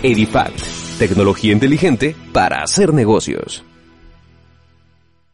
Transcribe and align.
Edifact, 0.00 0.60
tecnología 1.00 1.52
inteligente 1.52 2.14
para 2.32 2.62
hacer 2.62 2.94
negocios. 2.94 3.64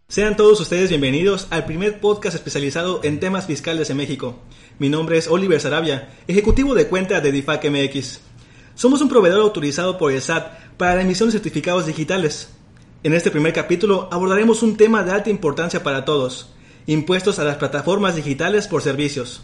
Sean 0.08 0.38
todos 0.38 0.58
ustedes 0.58 0.88
bienvenidos 0.88 1.48
al 1.50 1.67
primer 1.67 2.00
podcast 2.00 2.34
especializado 2.34 3.00
en 3.02 3.20
temas 3.20 3.44
fiscales 3.44 3.90
en 3.90 3.98
México. 3.98 4.38
Mi 4.78 4.88
nombre 4.88 5.18
es 5.18 5.28
Oliver 5.28 5.60
Sarabia, 5.60 6.08
ejecutivo 6.28 6.74
de 6.74 6.86
cuenta 6.86 7.20
de 7.20 7.28
Edifact 7.28 7.66
MX. 7.66 8.20
Somos 8.74 9.02
un 9.02 9.11
proveedor 9.11 9.42
autorizado 9.42 9.98
por 9.98 10.12
el 10.12 10.22
SAT 10.22 10.76
para 10.78 10.94
la 10.94 11.02
emisión 11.02 11.28
de 11.28 11.34
certificados 11.34 11.84
digitales. 11.84 12.48
En 13.02 13.12
este 13.12 13.30
primer 13.30 13.52
capítulo 13.52 14.08
abordaremos 14.10 14.62
un 14.62 14.78
tema 14.78 15.02
de 15.02 15.12
alta 15.12 15.28
importancia 15.28 15.82
para 15.82 16.06
todos, 16.06 16.54
impuestos 16.86 17.38
a 17.38 17.44
las 17.44 17.56
plataformas 17.56 18.16
digitales 18.16 18.66
por 18.66 18.80
servicios. 18.80 19.42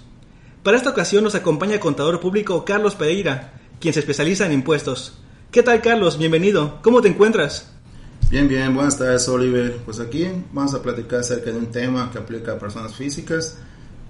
Para 0.63 0.79
esta 0.79 0.89
ocasión 0.89 1.25
nos 1.25 1.35
acompaña 1.35 1.75
el 1.75 1.81
contador 1.81 2.21
público 2.21 2.65
Carlos 2.65 2.95
Pereira, 2.95 3.60
quien 3.81 3.95
se 3.95 4.01
especializa 4.01 4.45
en 4.47 4.53
impuestos. 4.53 5.15
¿Qué 5.51 5.63
tal 5.63 5.81
Carlos? 5.81 6.19
Bienvenido. 6.19 6.81
¿Cómo 6.83 7.01
te 7.01 7.09
encuentras? 7.09 7.73
Bien, 8.31 8.47
bien, 8.47 8.75
buenas 8.75 8.99
tardes 8.99 9.27
Oliver. 9.29 9.79
Pues 9.87 9.99
aquí 10.01 10.29
vamos 10.53 10.75
a 10.75 10.83
platicar 10.83 11.21
acerca 11.21 11.51
de 11.51 11.57
un 11.57 11.71
tema 11.71 12.11
que 12.13 12.19
aplica 12.19 12.53
a 12.53 12.59
personas 12.59 12.95
físicas, 12.95 13.57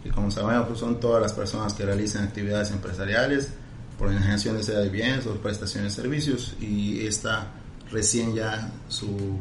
y 0.05 0.11
como 0.11 0.31
sabemos 0.31 0.67
pues 0.67 0.81
son 0.81 0.99
todas 0.99 1.23
las 1.23 1.33
personas 1.33 1.73
que 1.73 1.87
realizan 1.87 2.25
actividades 2.25 2.73
empresariales 2.73 3.51
por 3.97 4.11
enajenación 4.11 4.59
de 4.59 4.75
de 4.75 4.89
bienes 4.89 5.27
o 5.27 5.35
prestaciones 5.35 5.95
de 5.95 6.03
servicios 6.03 6.57
y 6.61 7.07
está 7.07 7.53
recién 7.93 8.35
ya 8.35 8.73
su, 8.89 9.39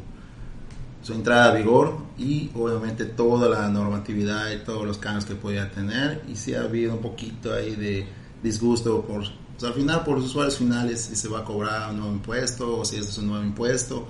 su 1.02 1.14
entrada 1.14 1.54
a 1.54 1.56
vigor 1.56 1.98
y 2.18 2.52
obviamente 2.54 3.06
toda 3.06 3.50
la 3.50 3.68
normatividad 3.70 4.52
y 4.52 4.60
todos 4.60 4.86
los 4.86 4.98
cambios 4.98 5.26
que 5.26 5.36
podía 5.36 5.72
tener 5.72 6.22
y 6.28 6.36
si 6.36 6.54
ha 6.54 6.62
habido 6.62 6.94
un 6.94 7.02
poquito 7.02 7.54
ahí 7.54 7.76
de 7.76 8.06
disgusto 8.44 9.02
por 9.02 9.24
pues, 9.60 9.72
al 9.72 9.78
final 9.78 10.04
por 10.04 10.18
los 10.18 10.28
usuarios 10.28 10.58
finales 10.58 11.02
si 11.02 11.16
se 11.16 11.28
va 11.28 11.40
a 11.40 11.44
cobrar 11.44 11.90
un 11.92 11.98
nuevo 12.00 12.14
impuesto 12.14 12.78
o 12.78 12.86
si 12.86 12.98
es 12.98 13.18
un 13.18 13.28
nuevo 13.28 13.44
impuesto 13.44 14.08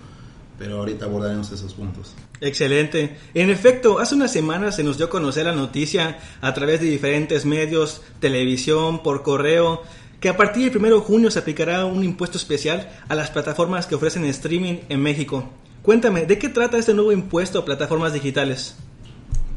pero 0.60 0.80
ahorita 0.80 1.06
abordaremos 1.06 1.50
esos 1.54 1.74
puntos. 1.74 2.14
Excelente. 2.42 3.18
En 3.34 3.50
efecto, 3.50 3.98
hace 3.98 4.14
unas 4.14 4.34
semanas 4.34 4.76
se 4.76 4.84
nos 4.84 4.98
dio 4.98 5.06
a 5.06 5.10
conocer 5.10 5.46
la 5.46 5.54
noticia 5.54 6.20
a 6.42 6.54
través 6.54 6.82
de 6.82 6.88
diferentes 6.88 7.46
medios, 7.46 8.02
televisión, 8.20 9.02
por 9.02 9.24
correo, 9.24 9.84
que 10.20 10.28
a 10.28 10.36
partir 10.36 10.70
del 10.70 10.78
1 10.78 10.96
de 10.96 11.02
junio 11.02 11.32
se 11.32 11.40
aplicará 11.40 11.86
un 11.86 12.04
impuesto 12.04 12.38
especial 12.38 12.92
a 13.08 13.16
las 13.16 13.32
plataformas 13.32 13.88
que 13.88 13.96
ofrecen 13.96 14.26
streaming 14.26 14.80
en 14.90 15.02
México. 15.02 15.50
Cuéntame, 15.82 16.26
¿de 16.26 16.38
qué 16.38 16.50
trata 16.50 16.78
este 16.78 16.94
nuevo 16.94 17.14
impuesto 17.14 17.60
a 17.60 17.66
plataformas 17.66 18.12
digitales? 18.12 18.76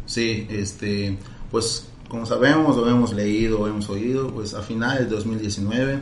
Sí, 0.07 0.47
este, 0.51 1.19
pues 1.51 1.89
como 2.13 2.27
sabemos 2.27 2.77
o 2.77 2.87
hemos 2.91 3.15
leído 3.15 3.59
o 3.59 3.67
hemos 3.67 3.89
oído, 3.89 4.29
pues 4.29 4.53
a 4.53 4.61
finales 4.61 5.09
de 5.09 5.15
2019 5.17 5.99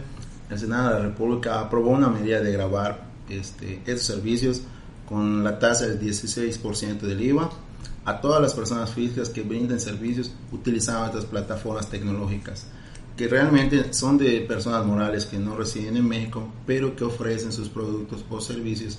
el 0.50 0.58
Senado 0.58 0.88
de 0.88 0.94
la 0.94 1.00
República 1.02 1.60
aprobó 1.60 1.90
una 1.90 2.08
medida 2.08 2.40
de 2.40 2.50
grabar 2.50 3.06
este, 3.28 3.80
estos 3.86 4.06
servicios 4.06 4.62
con 5.08 5.44
la 5.44 5.60
tasa 5.60 5.86
del 5.86 6.00
16% 6.00 6.98
del 7.02 7.20
IVA 7.20 7.48
a 8.04 8.20
todas 8.20 8.42
las 8.42 8.54
personas 8.54 8.90
físicas 8.90 9.28
que 9.28 9.42
brinden 9.42 9.78
servicios 9.78 10.32
utilizando 10.50 11.06
estas 11.06 11.26
plataformas 11.26 11.88
tecnológicas, 11.88 12.66
que 13.16 13.28
realmente 13.28 13.94
son 13.94 14.18
de 14.18 14.40
personas 14.40 14.84
morales 14.84 15.26
que 15.26 15.38
no 15.38 15.54
residen 15.54 15.96
en 15.96 16.08
México, 16.08 16.52
pero 16.66 16.96
que 16.96 17.04
ofrecen 17.04 17.52
sus 17.52 17.68
productos 17.68 18.24
o 18.28 18.40
servicios 18.40 18.98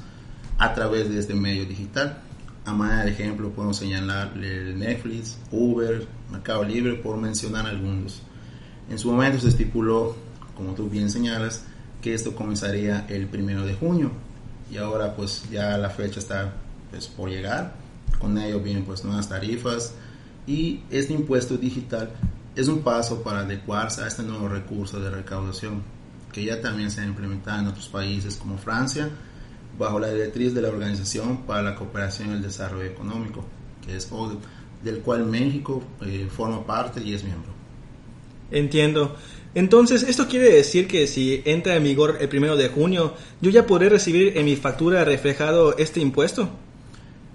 a 0.58 0.74
través 0.74 1.10
de 1.10 1.20
este 1.20 1.34
medio 1.34 1.66
digital. 1.66 2.22
A 2.66 2.74
manera 2.74 3.06
de 3.06 3.12
ejemplo, 3.12 3.50
podemos 3.50 3.78
señalar 3.78 4.36
Netflix, 4.36 5.38
Uber, 5.52 6.08
Mercado 6.32 6.64
Libre, 6.64 6.94
por 6.94 7.18
mencionar 7.18 7.66
algunos. 7.66 8.22
En 8.90 9.00
su 9.00 9.12
momento 9.12 9.40
se 9.40 9.48
estipuló, 9.48 10.16
como 10.56 10.74
tú 10.74 10.90
bien 10.90 11.10
señalas, 11.10 11.64
que 12.02 12.14
esto 12.14 12.36
comenzaría 12.36 13.06
el 13.10 13.28
primero 13.28 13.66
de 13.66 13.74
junio 13.74 14.12
y 14.72 14.78
ahora 14.78 15.16
pues 15.16 15.44
ya 15.52 15.78
la 15.78 15.90
fecha 15.90 16.20
está 16.20 16.54
pues, 16.90 17.08
por 17.08 17.30
llegar. 17.30 17.76
Con 18.20 18.38
ello 18.38 18.60
vienen 18.60 18.86
pues 18.86 19.04
nuevas 19.04 19.28
tarifas 19.28 19.94
y 20.46 20.82
este 20.90 21.14
impuesto 21.14 21.58
digital 21.58 22.12
es 22.56 22.68
un 22.68 22.82
paso 22.82 23.24
para 23.24 23.40
adecuarse 23.40 24.04
a 24.04 24.08
este 24.08 24.24
nuevo 24.24 24.48
recurso 24.48 25.00
de 25.00 25.10
recaudación 25.10 25.82
que 26.32 26.46
ya 26.46 26.62
también 26.62 26.92
se 26.92 27.02
ha 27.02 27.06
implementado 27.06 27.60
en 27.60 27.68
otros 27.68 27.88
países 27.90 28.36
como 28.38 28.58
Francia 28.58 29.10
bajo 29.82 30.00
la 30.00 30.10
directriz 30.10 30.54
de 30.54 30.62
la 30.62 30.70
Organización 30.70 31.44
para 31.46 31.62
la 31.62 31.76
Cooperación 31.76 32.30
y 32.30 32.34
el 32.34 32.42
Desarrollo 32.42 32.86
Económico, 32.86 33.44
que 33.86 33.96
es 33.96 34.10
del 34.84 35.00
cual 35.00 35.26
México 35.26 35.84
eh, 36.06 36.28
forma 36.30 36.66
parte 36.66 37.02
y 37.04 37.14
es 37.14 37.24
miembro. 37.24 37.52
Entiendo. 38.52 39.16
Entonces, 39.54 40.04
¿esto 40.04 40.28
quiere 40.28 40.50
decir 40.50 40.88
que 40.88 41.08
si 41.08 41.42
entra 41.46 41.76
en 41.76 41.84
vigor 41.84 42.18
el 42.22 42.30
primero 42.30 42.56
de 42.56 42.70
junio, 42.70 43.14
yo 43.42 43.50
ya 43.50 43.66
podré 43.66 43.90
recibir 43.90 44.38
en 44.38 44.46
mi 44.46 44.56
factura 44.56 45.04
reflejado 45.04 45.78
este 45.78 46.00
impuesto? 46.00 46.50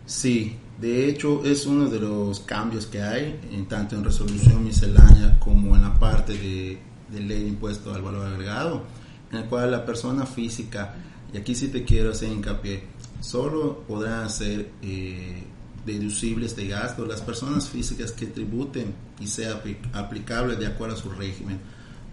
Sí, 0.06 0.56
de 0.80 1.08
hecho 1.08 1.44
es 1.44 1.66
uno 1.66 1.88
de 1.88 2.00
los 2.00 2.40
cambios 2.40 2.86
que 2.86 3.02
hay, 3.02 3.38
en 3.52 3.66
tanto 3.66 3.96
en 3.96 4.04
resolución 4.04 4.64
miscelánea 4.64 5.38
como 5.40 5.74
en 5.74 5.82
la 5.82 5.98
parte 5.98 6.32
de, 6.32 6.78
ley 7.12 7.42
de 7.42 7.48
impuesto 7.48 7.92
al 7.92 8.02
valor 8.02 8.26
agregado, 8.26 8.84
en 9.30 9.38
el 9.38 9.44
cual 9.44 9.72
la 9.72 9.84
persona 9.84 10.24
física, 10.24 10.94
y 11.36 11.40
aquí 11.40 11.54
sí 11.54 11.68
te 11.68 11.84
quiero 11.84 12.12
hacer 12.12 12.32
hincapié, 12.32 12.84
solo 13.20 13.82
podrán 13.86 14.30
ser 14.30 14.70
eh, 14.80 15.44
deducibles 15.84 16.56
de 16.56 16.68
gasto 16.68 17.04
las 17.04 17.20
personas 17.20 17.68
físicas 17.68 18.12
que 18.12 18.26
tributen 18.26 18.94
y 19.20 19.26
sea 19.26 19.62
aplicable 19.92 20.56
de 20.56 20.66
acuerdo 20.66 20.96
a 20.96 20.98
su 20.98 21.10
régimen 21.10 21.60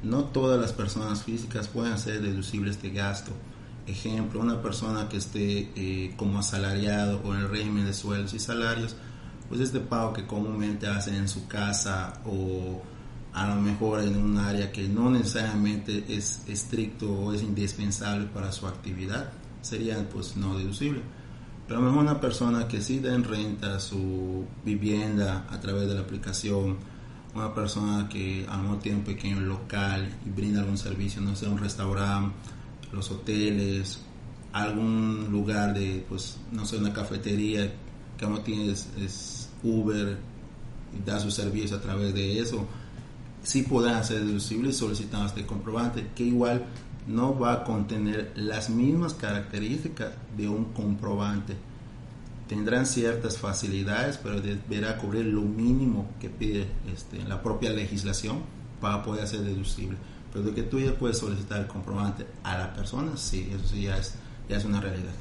no 0.04 0.26
todas 0.26 0.60
las 0.60 0.74
personas 0.74 1.24
físicas 1.24 1.68
pueden 1.68 1.98
ser 1.98 2.22
deducibles 2.22 2.82
de 2.82 2.92
gasto. 2.92 3.32
Ejemplo, 3.88 4.40
una 4.40 4.62
persona 4.62 5.10
que 5.10 5.18
esté 5.18 5.72
eh, 5.76 6.14
como 6.18 6.40
asalariado 6.40 7.22
o 7.24 7.34
en 7.34 7.42
el 7.42 7.50
régimen 7.50 7.86
de 7.86 7.94
sueldos 7.94 8.34
y 8.34 8.40
salarios, 8.40 8.96
pues 9.50 9.62
este 9.62 9.80
pago 9.80 10.14
que 10.14 10.28
comúnmente 10.28 10.88
hacen 10.88 11.16
en 11.16 11.28
su 11.28 11.48
casa 11.48 12.22
o 12.26 12.82
a 13.34 13.48
lo 13.48 13.56
mejor 13.56 14.02
en 14.02 14.16
un 14.16 14.38
área 14.38 14.72
que 14.72 14.88
no 14.88 15.10
necesariamente 15.10 16.06
es 16.08 16.44
estricto 16.48 17.12
o 17.12 17.34
es 17.34 17.42
indispensable 17.42 18.28
para 18.28 18.52
su 18.52 18.68
actividad, 18.68 19.32
sería 19.62 20.08
pues 20.10 20.38
no 20.38 20.58
deducible. 20.58 21.02
Pero 21.68 21.80
a 21.80 21.82
lo 21.82 21.90
mejor 21.90 22.04
una 22.04 22.20
persona 22.20 22.68
que 22.68 22.82
sí 22.82 23.00
da 23.00 23.14
en 23.14 23.24
renta 23.24 23.80
su 23.80 24.46
vivienda 24.64 25.48
a 25.50 25.60
través 25.60 25.88
de 25.88 25.96
la 25.96 26.02
aplicación, 26.02 26.78
una 27.34 27.54
persona 27.54 28.08
que 28.10 28.46
a 28.48 28.58
lo 28.58 28.64
mejor 28.64 28.80
tiene 28.80 28.98
un 29.00 29.04
pequeño 29.04 29.40
local 29.40 30.08
y 30.26 30.30
brinda 30.30 30.60
algún 30.60 30.78
servicio, 30.78 31.22
no 31.22 31.36
sé, 31.36 31.48
un 31.48 31.58
restaurante, 31.58 32.36
los 32.92 33.10
hoteles, 33.10 34.02
algún 34.52 35.30
lugar 35.32 35.74
de, 35.74 36.06
pues, 36.08 36.38
no 36.52 36.66
sé, 36.66 36.78
una 36.78 36.94
cafetería 36.94 37.74
que 38.18 38.28
no 38.28 38.42
tiene 38.42 38.72
es, 38.72 39.50
Uber 39.64 40.18
y 40.94 41.04
da 41.06 41.20
su 41.20 41.32
servicio 41.32 41.78
a 41.78 41.82
través 41.82 42.14
de 42.14 42.40
eso, 42.40 42.68
sí 43.44 43.64
podrán 43.64 44.04
ser 44.04 44.24
deducibles 44.24 44.78
solicitando 44.78 45.28
este 45.28 45.46
comprobante, 45.46 46.08
que 46.16 46.24
igual 46.24 46.66
no 47.08 47.38
va 47.38 47.54
a 47.54 47.64
contener 47.64 48.32
las 48.36 48.70
mismas 48.70 49.14
características 49.14 50.12
de 50.38 50.48
un 50.48 50.66
comprobante 50.66 51.56
tendrán 52.48 52.86
ciertas 52.86 53.38
facilidades, 53.38 54.20
pero 54.22 54.40
deberá 54.42 54.98
cubrir 54.98 55.26
lo 55.26 55.42
mínimo 55.42 56.10
que 56.20 56.30
pide 56.30 56.68
este, 56.94 57.18
la 57.28 57.42
propia 57.42 57.72
legislación 57.72 58.42
para 58.82 59.02
poder 59.02 59.28
ser 59.28 59.42
deducible. 59.42 59.98
Pero 60.32 60.46
de 60.46 60.54
que 60.54 60.64
tú 60.64 60.80
ya 60.80 60.94
puedes 60.94 61.18
solicitar 61.18 61.62
el 61.62 61.68
comprobante 61.68 62.26
a 62.44 62.58
la 62.58 62.74
persona, 62.74 63.18
sí, 63.18 63.50
eso 63.54 63.68
sí 63.68 63.84
ya 63.84 63.98
es, 63.98 64.16
ya 64.50 64.58
es 64.58 64.66
una 64.66 64.82
realidad. 64.82 65.14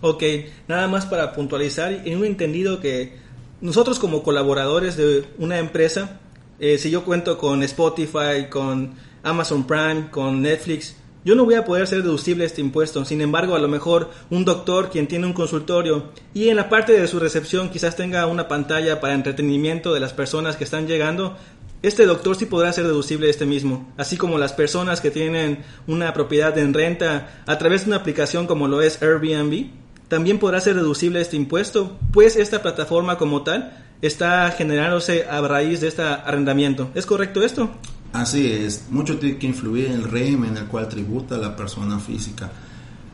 Ok, 0.00 0.22
nada 0.68 0.88
más 0.88 1.06
para 1.06 1.32
puntualizar, 1.32 1.92
en 1.92 2.18
un 2.18 2.24
entendido 2.24 2.80
que 2.80 3.18
nosotros 3.60 3.98
como 3.98 4.22
colaboradores 4.22 4.96
de 4.96 5.26
una 5.38 5.58
empresa, 5.58 6.20
eh, 6.60 6.78
si 6.78 6.90
yo 6.90 7.04
cuento 7.04 7.38
con 7.38 7.62
Spotify, 7.62 8.48
con 8.50 8.92
Amazon 9.22 9.66
Prime, 9.66 10.10
con 10.10 10.42
Netflix, 10.42 10.94
yo 11.24 11.34
no 11.34 11.44
voy 11.44 11.54
a 11.54 11.64
poder 11.64 11.86
ser 11.86 12.02
deducible 12.02 12.44
este 12.44 12.60
impuesto, 12.60 13.04
sin 13.04 13.20
embargo, 13.20 13.54
a 13.54 13.58
lo 13.58 13.68
mejor 13.68 14.10
un 14.30 14.44
doctor 14.44 14.90
quien 14.90 15.06
tiene 15.06 15.26
un 15.26 15.32
consultorio 15.32 16.12
y 16.32 16.48
en 16.48 16.56
la 16.56 16.68
parte 16.68 16.92
de 16.92 17.06
su 17.08 17.18
recepción 17.18 17.68
quizás 17.68 17.96
tenga 17.96 18.26
una 18.26 18.48
pantalla 18.48 19.00
para 19.00 19.14
entretenimiento 19.14 19.92
de 19.92 20.00
las 20.00 20.12
personas 20.12 20.56
que 20.56 20.64
están 20.64 20.86
llegando, 20.86 21.36
este 21.82 22.04
doctor 22.04 22.36
sí 22.36 22.44
podrá 22.46 22.72
ser 22.72 22.86
deducible 22.86 23.28
este 23.30 23.46
mismo, 23.46 23.90
así 23.96 24.16
como 24.16 24.38
las 24.38 24.52
personas 24.52 25.00
que 25.00 25.10
tienen 25.10 25.64
una 25.86 26.12
propiedad 26.12 26.56
en 26.58 26.74
renta 26.74 27.42
a 27.46 27.58
través 27.58 27.82
de 27.82 27.88
una 27.88 27.96
aplicación 27.96 28.46
como 28.46 28.68
lo 28.68 28.82
es 28.82 29.02
Airbnb, 29.02 29.70
también 30.08 30.38
podrá 30.38 30.60
ser 30.60 30.74
deducible 30.74 31.20
este 31.20 31.36
impuesto, 31.36 31.98
pues 32.12 32.36
esta 32.36 32.62
plataforma 32.62 33.16
como 33.16 33.42
tal 33.44 33.89
está 34.02 34.50
generándose 34.52 35.24
a 35.24 35.40
raíz 35.40 35.80
de 35.80 35.88
este 35.88 36.02
arrendamiento. 36.02 36.90
¿Es 36.94 37.06
correcto 37.06 37.42
esto? 37.42 37.70
Así 38.12 38.50
es, 38.50 38.86
mucho 38.90 39.18
tiene 39.18 39.38
que 39.38 39.46
influir 39.46 39.86
en 39.86 39.92
el 39.92 40.04
régimen 40.04 40.50
en 40.50 40.56
el 40.56 40.66
cual 40.66 40.88
tributa 40.88 41.38
la 41.38 41.54
persona 41.54 42.00
física. 42.00 42.50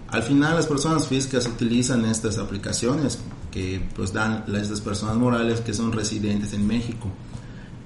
Al 0.08 0.22
final 0.22 0.54
las 0.54 0.66
personas 0.66 1.08
físicas 1.08 1.46
utilizan 1.46 2.04
estas 2.06 2.38
aplicaciones 2.38 3.18
que 3.50 3.82
pues 3.94 4.12
dan 4.12 4.44
a 4.48 4.58
estas 4.58 4.80
personas 4.80 5.16
morales 5.16 5.60
que 5.60 5.74
son 5.74 5.92
residentes 5.92 6.52
en 6.52 6.66
México 6.66 7.10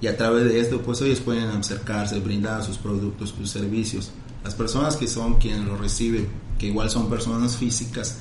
y 0.00 0.06
a 0.06 0.16
través 0.16 0.44
de 0.44 0.60
esto 0.60 0.80
pues 0.82 1.00
ellos 1.00 1.20
pueden 1.20 1.48
acercarse, 1.48 2.20
brindar 2.20 2.62
sus 2.62 2.78
productos, 2.78 3.34
sus 3.36 3.50
servicios. 3.50 4.12
Las 4.44 4.54
personas 4.54 4.96
que 4.96 5.08
son 5.08 5.38
quienes 5.38 5.64
lo 5.64 5.76
reciben 5.76 6.28
que 6.58 6.66
igual 6.66 6.90
son 6.90 7.08
personas 7.10 7.56
físicas, 7.56 8.18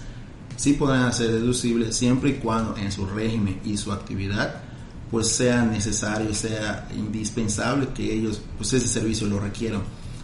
sí 0.56 0.74
podrán 0.74 1.14
ser 1.14 1.32
deducibles 1.32 1.96
siempre 1.96 2.32
y 2.32 2.34
cuando 2.36 2.76
en 2.78 2.92
su 2.92 3.06
régimen 3.06 3.60
y 3.66 3.78
su 3.78 3.92
actividad 3.92 4.69
pues 5.12 5.28
sea 5.28 5.64
necesario, 5.64 6.34
sea 6.34 6.88
indispensable 6.96 7.90
que 7.94 8.14
ellos 8.14 8.42
pues 8.58 8.74
ese 8.74 8.88
servicio 8.88 9.28
lo 9.28 9.40
requieran. 9.40 9.82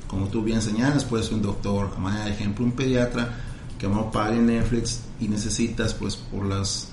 Como 0.07 0.27
tú 0.27 0.43
bien 0.43 0.61
señalas, 0.61 1.03
puede 1.03 1.23
ser 1.23 1.33
un 1.33 1.41
doctor, 1.41 1.91
a 1.95 1.99
manera 1.99 2.25
de 2.25 2.31
ejemplo 2.31 2.63
un 2.63 2.73
pediatra 2.73 3.35
que 3.79 3.87
no 3.87 4.11
pague 4.11 4.37
Netflix 4.37 5.01
y 5.19 5.27
necesitas 5.27 5.93
pues 5.93 6.15
por 6.15 6.45
las 6.45 6.89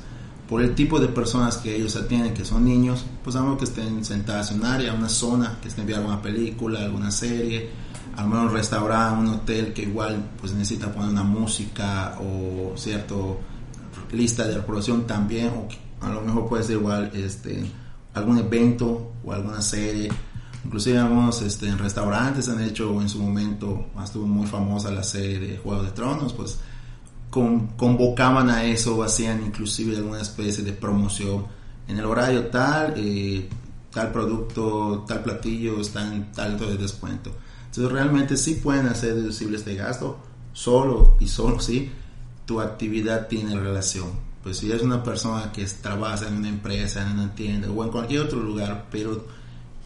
por 0.49 0.61
el 0.61 0.75
tipo 0.75 1.01
de 1.01 1.09
personas 1.09 1.57
que 1.57 1.75
ellos 1.75 1.97
atienden, 1.97 2.35
que 2.35 2.45
son 2.45 2.65
niños, 2.65 3.07
pues 3.25 3.37
algo 3.37 3.57
que 3.57 3.65
estén 3.65 4.05
sentados 4.05 4.51
en 4.51 4.61
un 4.61 4.67
área, 4.67 4.93
una 4.93 5.09
zona, 5.09 5.59
que 5.63 5.69
estén 5.69 5.87
viendo 5.87 6.05
alguna 6.05 6.21
película, 6.21 6.81
alguna 6.81 7.11
serie, 7.11 7.71
al 8.17 8.29
menos 8.29 8.51
un 8.51 8.53
restaurante, 8.53 9.21
un 9.21 9.29
hotel 9.29 9.73
que 9.73 9.83
igual 9.83 10.31
pues 10.41 10.53
necesita 10.53 10.93
poner 10.93 11.11
una 11.11 11.23
música 11.23 12.19
o 12.21 12.77
cierto 12.77 13.41
lista 14.13 14.47
de 14.47 14.57
reproducción 14.57 15.07
también, 15.07 15.49
o 15.49 15.69
a 16.05 16.11
lo 16.11 16.21
mejor 16.21 16.49
puede 16.49 16.65
ser 16.65 16.77
igual 16.77 17.11
este 17.15 17.65
algún 18.15 18.39
evento 18.39 19.13
o 19.25 19.33
alguna 19.33 19.63
serie. 19.63 20.11
Inclusive 20.65 20.99
algunos 20.99 21.43
este, 21.43 21.75
restaurantes 21.75 22.49
han 22.49 22.61
hecho 22.61 23.01
en 23.01 23.09
su 23.09 23.21
momento, 23.21 23.87
estuvo 24.03 24.27
muy 24.27 24.47
famosa 24.47 24.91
la 24.91 25.03
serie 25.03 25.41
de 25.41 25.59
Juego 25.59 25.83
de 25.83 25.91
Tronos, 25.91 26.33
pues 26.33 26.59
convocaban 27.31 28.51
a 28.51 28.65
eso 28.65 29.03
hacían 29.03 29.43
inclusive 29.43 29.97
alguna 29.97 30.21
especie 30.21 30.63
de 30.63 30.73
promoción 30.73 31.47
en 31.89 31.99
el 31.99 32.05
horario 32.05 32.49
tal, 32.49 32.93
eh, 32.97 33.49
tal 33.91 34.13
producto, 34.13 35.05
tal 35.09 35.23
platillo 35.23 35.81
está 35.81 36.07
en 36.07 36.31
tanto 36.33 36.67
de 36.67 36.77
descuento. 36.77 37.33
Entonces 37.67 37.91
realmente 37.91 38.37
sí 38.37 38.61
pueden 38.63 38.87
hacer 38.87 39.15
deducible 39.15 39.57
este 39.57 39.75
gasto, 39.75 40.19
solo 40.53 41.17
y 41.21 41.29
solo 41.29 41.59
si 41.59 41.91
tu 42.45 42.61
actividad 42.61 43.29
tiene 43.29 43.59
relación. 43.59 44.11
Pues 44.43 44.59
si 44.59 44.71
eres 44.71 44.83
una 44.83 45.03
persona 45.03 45.53
que 45.53 45.65
trabaja 45.65 46.27
en 46.27 46.35
una 46.35 46.49
empresa, 46.49 47.03
en 47.03 47.19
una 47.19 47.35
tienda 47.35 47.71
o 47.71 47.85
en 47.85 47.91
cualquier 47.91 48.23
otro 48.23 48.41
lugar, 48.41 48.87
pero 48.91 49.27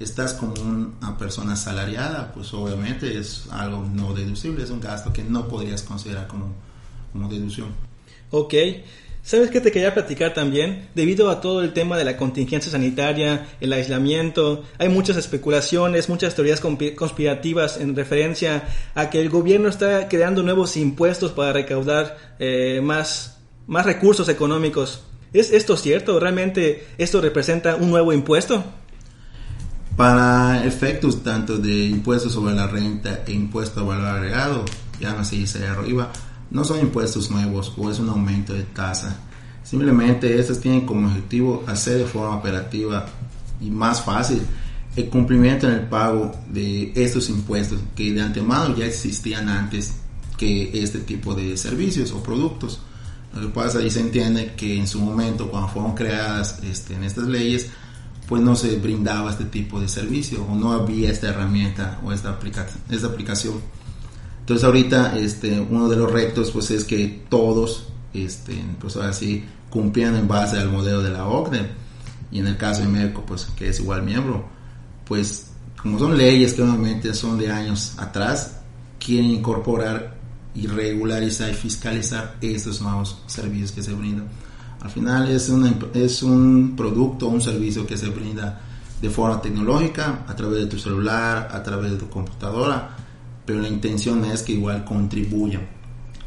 estás 0.01 0.35
como 0.35 0.55
una 0.55 1.17
persona 1.19 1.55
asalariada, 1.55 2.33
pues 2.33 2.53
obviamente 2.55 3.19
es 3.19 3.47
algo 3.51 3.87
no 3.93 4.15
deducible, 4.15 4.65
es 4.65 4.71
un 4.71 4.81
gasto 4.81 5.13
que 5.13 5.23
no 5.23 5.49
podrías 5.49 5.83
considerar 5.83 6.27
como 6.27 6.55
como 7.17 7.29
deducción. 7.29 7.69
Ok. 8.31 8.55
¿Sabes 9.23 9.51
qué 9.51 9.61
te 9.61 9.73
quería 9.73 9.93
platicar 9.93 10.35
también? 10.35 10.89
Debido 10.95 11.31
a 11.31 11.41
todo 11.41 11.61
el 11.61 11.73
tema 11.73 11.99
de 11.99 12.05
la 12.05 12.17
contingencia 12.17 12.71
sanitaria, 12.71 13.49
el 13.61 13.73
aislamiento, 13.73 14.63
hay 14.79 14.89
muchas 14.89 15.17
especulaciones, 15.17 16.09
muchas 16.09 16.37
teorías 16.37 16.61
conspirativas 16.61 17.81
en 17.81 17.97
referencia 17.97 18.69
a 18.95 19.11
que 19.11 19.21
el 19.21 19.29
gobierno 19.29 19.69
está 19.69 20.07
creando 20.07 20.45
nuevos 20.45 20.77
impuestos 20.77 21.33
para 21.33 21.53
recaudar 21.53 22.37
eh, 22.39 22.81
más, 22.81 23.36
más 23.67 23.85
recursos 23.85 24.29
económicos. 24.29 25.03
¿Es 25.33 25.51
esto 25.51 25.77
cierto? 25.77 26.19
¿Realmente 26.21 26.87
esto 26.99 27.21
representa 27.21 27.77
un 27.77 27.91
nuevo 27.91 28.13
impuesto? 28.13 28.65
Para 29.97 30.65
efectos 30.65 31.23
tanto 31.23 31.59
de 31.59 31.87
impuestos 31.87 32.33
sobre 32.33 32.55
la 32.55 32.67
renta 32.67 33.23
e 33.27 33.33
impuesto 33.33 33.81
a 33.81 33.85
valor 33.85 34.07
agregado, 34.07 34.65
ya 35.01 35.15
no 35.15 35.25
se 35.25 35.37
dice 35.37 35.67
arriba, 35.67 36.13
no 36.51 36.65
son 36.65 36.81
impuestos 36.81 37.31
nuevos 37.31 37.73
o 37.77 37.91
es 37.91 37.99
un 37.99 38.09
aumento 38.09 38.53
de 38.53 38.63
tasa. 38.63 39.19
Simplemente 39.63 40.39
estos 40.39 40.61
tienen 40.61 40.87
como 40.87 41.09
objetivo 41.09 41.65
hacer 41.67 41.99
de 41.99 42.05
forma 42.05 42.37
operativa 42.37 43.07
y 43.61 43.71
más 43.71 44.03
fácil 44.03 44.41
el 44.95 45.09
cumplimiento 45.09 45.67
en 45.67 45.75
el 45.75 45.89
pago 45.89 46.33
de 46.49 46.93
estos 46.95 47.29
impuestos 47.29 47.81
que 47.95 48.13
de 48.13 48.23
antemano 48.23 48.77
ya 48.77 48.87
existían 48.87 49.49
antes 49.49 49.95
que 50.37 50.71
este 50.83 51.01
tipo 51.01 51.35
de 51.35 51.57
servicios 51.57 52.13
o 52.13 52.23
productos. 52.23 52.81
Lo 53.37 53.49
que 53.49 53.55
pasa 53.55 53.83
y 53.83 53.91
se 53.91 54.01
entiende 54.01 54.55
que 54.57 54.79
en 54.79 54.87
su 54.87 55.01
momento 55.01 55.51
cuando 55.51 55.69
fueron 55.69 55.95
creadas 55.95 56.59
este, 56.63 56.95
en 56.95 57.05
estas 57.05 57.27
leyes 57.27 57.69
pues 58.27 58.43
no 58.43 58.57
se 58.57 58.77
brindaba 58.77 59.31
este 59.31 59.45
tipo 59.45 59.81
de 59.81 59.89
servicio 59.89 60.45
o 60.45 60.55
no 60.55 60.73
había 60.73 61.11
esta 61.11 61.29
herramienta 61.29 62.01
o 62.05 62.13
esta, 62.13 62.39
esta 62.91 63.07
aplicación. 63.07 63.61
Entonces 64.41 64.65
ahorita 64.65 65.19
este, 65.19 65.61
uno 65.61 65.89
de 65.89 65.97
los 65.97 66.11
retos 66.11 66.51
pues 66.51 66.71
es 66.71 66.85
que 66.85 67.25
todos, 67.29 67.89
este, 68.15 68.65
pues 68.81 68.97
así, 68.97 69.45
cumplían 69.71 70.17
en 70.17 70.27
base 70.27 70.59
al 70.59 70.71
modelo 70.71 71.03
de 71.03 71.11
la 71.11 71.27
OCDE. 71.29 71.69
Y 72.33 72.41
en 72.41 72.49
el 72.49 72.57
caso 72.57 72.83
de 72.83 72.89
Merco 72.89 73.25
pues 73.25 73.45
que 73.57 73.69
es 73.69 73.79
igual 73.79 74.03
miembro, 74.03 74.45
pues 75.05 75.51
como 75.81 75.99
son 75.99 76.17
leyes 76.17 76.55
que 76.55 76.63
obviamente 76.63 77.15
son 77.15 77.39
de 77.39 77.51
años 77.51 77.95
atrás, 77.99 78.61
quieren 78.99 79.31
incorporar 79.31 80.17
y 80.57 80.67
regularizar 80.67 81.51
y 81.51 81.55
fiscalizar 81.55 82.37
estos 82.41 82.81
nuevos 82.81 83.23
servicios 83.27 83.73
que 83.73 83.83
se 83.83 83.93
brindan. 83.93 84.29
Al 84.81 84.91
final 84.91 85.29
es, 85.29 85.51
es 85.95 86.23
un 86.23 86.75
producto, 86.77 87.29
un 87.29 87.41
servicio 87.41 87.87
que 87.87 87.97
se 87.97 88.09
brinda 88.09 88.61
de 89.01 89.11
forma 89.11 89.41
tecnológica, 89.41 90.25
a 90.27 90.35
través 90.35 90.61
de 90.61 90.67
tu 90.67 90.79
celular, 90.79 91.49
a 91.53 91.63
través 91.63 91.93
de 91.93 91.99
tu 91.99 92.09
computadora, 92.09 92.97
pero 93.45 93.61
la 93.61 93.69
intención 93.69 94.25
es 94.25 94.43
que 94.43 94.53
igual 94.53 94.85
contribuyan. 94.85 95.67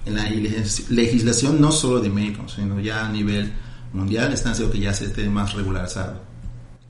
En 0.06 0.16
la 0.16 0.30
legislación 0.30 1.60
no 1.60 1.72
solo 1.72 2.00
de 2.00 2.10
México, 2.10 2.48
sino 2.48 2.80
ya 2.80 3.06
a 3.06 3.12
nivel 3.12 3.52
mundial 3.94 4.34
están 4.34 4.54
haciendo 4.54 4.72
que 4.72 4.80
ya 4.80 4.94
se 4.94 5.06
esté 5.06 5.28
más 5.30 5.54
regularizado. 5.54 6.22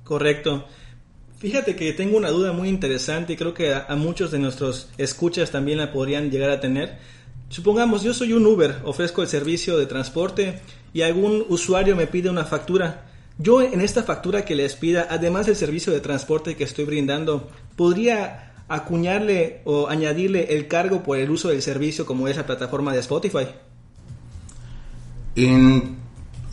Correcto. 0.03 0.65
Fíjate 1.39 1.75
que 1.75 1.93
tengo 1.93 2.17
una 2.17 2.29
duda 2.29 2.51
muy 2.51 2.67
interesante 2.67 3.33
y 3.33 3.35
creo 3.37 3.53
que 3.53 3.73
a, 3.73 3.95
muchos 3.95 4.31
de 4.31 4.39
nuestros 4.39 4.89
escuchas 4.97 5.51
también 5.51 5.77
la 5.77 5.91
podrían 5.91 6.29
llegar 6.29 6.49
a 6.49 6.59
tener. 6.59 6.97
Supongamos, 7.49 8.03
yo 8.03 8.13
soy 8.13 8.33
un 8.33 8.45
Uber, 8.45 8.79
ofrezco 8.83 9.23
el 9.23 9.27
servicio 9.27 9.75
de 9.77 9.87
transporte 9.87 10.61
y 10.93 11.01
algún 11.01 11.43
usuario 11.49 11.95
me 11.95 12.05
pide 12.05 12.29
una 12.29 12.45
factura. 12.45 13.07
Yo 13.39 13.63
en 13.63 13.81
esta 13.81 14.03
factura 14.03 14.45
que 14.45 14.55
les 14.55 14.75
pida, 14.75 15.07
además 15.09 15.47
del 15.47 15.55
servicio 15.55 15.91
de 15.91 15.99
transporte 15.99 16.55
que 16.55 16.63
estoy 16.63 16.85
brindando, 16.85 17.49
podría 17.75 18.53
acuñarle 18.67 19.61
o 19.65 19.87
añadirle 19.87 20.55
el 20.55 20.67
cargo 20.67 21.01
por 21.01 21.17
el 21.17 21.31
uso 21.31 21.49
del 21.49 21.63
servicio 21.63 22.05
como 22.05 22.27
esa 22.27 22.45
plataforma 22.45 22.93
de 22.93 22.99
Spotify? 22.99 23.47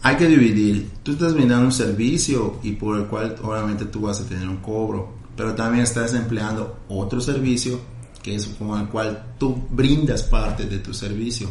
hay 0.03 0.17
que 0.17 0.29
dividir. 0.29 0.89
Tú 1.03 1.13
estás 1.13 1.35
brindando 1.35 1.67
un 1.67 1.73
servicio 1.73 2.61
y 2.63 2.73
por 2.73 2.97
el 2.97 3.07
cual 3.07 3.35
obviamente 3.43 3.85
tú 3.87 4.03
vas 4.03 4.21
a 4.21 4.27
tener 4.27 4.49
un 4.49 4.59
cobro, 4.59 5.13
pero 5.37 5.55
también 5.55 5.83
estás 5.83 6.15
empleando 6.15 6.79
otro 6.89 7.21
servicio 7.21 7.81
que 8.27 8.35
es 8.35 8.49
con 8.59 8.81
el 8.81 8.89
cual 8.89 9.35
tú 9.39 9.57
brindas 9.71 10.25
parte 10.25 10.67
de 10.67 10.81
tu 10.81 10.93
servicio. 10.93 11.49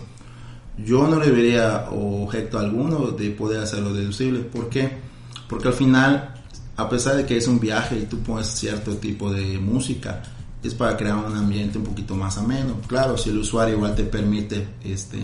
Yo 0.77 1.07
no 1.07 1.18
le 1.22 1.31
vería 1.31 1.88
objeto 1.89 2.60
alguno 2.60 3.12
de 3.12 3.29
poder 3.29 3.62
hacerlo 3.62 3.94
deducible. 3.94 4.41
¿Por 4.41 4.67
qué? 4.67 4.91
Porque 5.48 5.70
al 5.70 5.74
final, 5.74 6.36
a 6.75 6.89
pesar 6.89 7.15
de 7.15 7.25
que 7.25 7.38
es 7.38 7.48
un 7.48 7.62
viaje 7.62 7.98
y 7.98 8.08
tú 8.08 8.20
pones 8.20 8.48
cierto 8.48 8.98
tipo 8.98 9.32
de 9.32 9.58
música, 9.58 10.22
es 10.62 10.74
para 10.74 10.98
crear 10.98 11.15
un 11.15 11.38
ambiente 11.38 11.77
un 11.77 11.86
poquito 11.86 12.13
más 12.13 12.38
ameno. 12.38 12.82
Claro, 12.88 13.17
si 13.17 13.29
el 13.29 13.38
usuario 13.38 13.75
igual 13.75 13.96
te 13.96 14.03
permite, 14.03 14.67
este, 14.84 15.20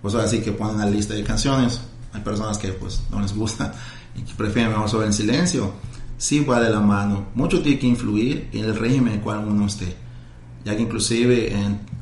pues 0.00 0.14
así 0.14 0.42
que 0.42 0.52
ponen 0.52 0.76
una 0.76 0.86
lista 0.86 1.14
de 1.14 1.24
canciones, 1.24 1.80
hay 2.12 2.20
personas 2.20 2.56
que 2.56 2.68
pues 2.68 3.02
no 3.10 3.20
les 3.20 3.34
gusta 3.34 3.74
y 4.14 4.22
que 4.22 4.34
prefieren 4.34 4.70
mejor 4.70 4.88
sobre 4.88 5.08
el 5.08 5.12
silencio, 5.12 5.72
sí 6.18 6.38
va 6.38 6.60
de 6.60 6.70
la 6.70 6.78
mano. 6.78 7.30
Mucho 7.34 7.60
tiene 7.60 7.80
que 7.80 7.88
influir 7.88 8.48
en 8.52 8.66
el 8.66 8.76
régimen 8.76 9.08
en 9.08 9.18
el 9.18 9.24
cual 9.24 9.44
uno 9.48 9.66
esté, 9.66 10.03
ya 10.64 10.76
que 10.76 10.82
inclusive 10.82 11.52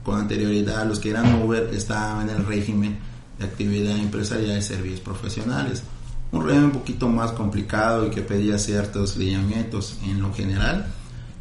con 0.05 0.21
anterioridad 0.21 0.87
los 0.87 0.99
que 0.99 1.11
eran 1.11 1.43
Uber 1.43 1.71
estaban 1.73 2.29
en 2.29 2.37
el 2.37 2.47
régimen 2.47 2.99
de 3.39 3.45
actividad 3.45 3.97
empresarial 3.97 4.59
y 4.59 4.63
servicios 4.63 5.01
profesionales. 5.01 5.83
Un 6.31 6.45
régimen 6.47 6.67
un 6.67 6.73
poquito 6.73 7.09
más 7.09 7.33
complicado 7.33 8.07
y 8.07 8.11
que 8.11 8.23
pedía 8.23 8.59
ciertos 8.59 9.17
lineamientos 9.17 9.99
en 10.05 10.21
lo 10.21 10.33
general 10.33 10.87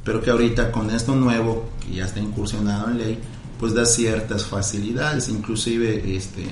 pero 0.03 0.21
que 0.21 0.31
ahorita 0.31 0.71
con 0.71 0.89
esto 0.89 1.15
nuevo, 1.15 1.69
que 1.79 1.95
ya 1.95 2.05
está 2.05 2.19
incursionado 2.19 2.89
en 2.89 2.97
ley, 2.97 3.19
pues 3.59 3.73
da 3.73 3.85
ciertas 3.85 4.45
facilidades, 4.45 5.29
inclusive 5.29 6.15
este, 6.15 6.47